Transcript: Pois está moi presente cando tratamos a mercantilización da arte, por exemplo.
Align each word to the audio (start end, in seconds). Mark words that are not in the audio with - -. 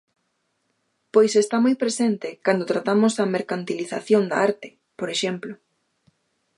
Pois 1.13 1.31
está 1.43 1.57
moi 1.65 1.75
presente 1.83 2.29
cando 2.45 2.69
tratamos 2.71 3.13
a 3.23 3.31
mercantilización 3.35 4.23
da 4.29 4.37
arte, 4.49 4.67
por 4.99 5.07
exemplo. 5.15 5.53